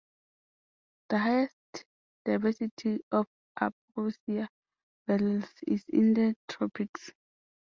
[1.09, 1.85] The highest
[2.25, 3.27] diversity of
[3.61, 4.49] ambrosia
[5.05, 7.11] beetles is in the tropics.